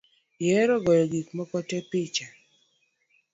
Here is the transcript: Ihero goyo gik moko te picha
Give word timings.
Ihero 0.43 0.75
goyo 0.85 1.05
gik 1.11 1.27
moko 1.37 1.57
te 1.69 1.77
picha 1.89 2.25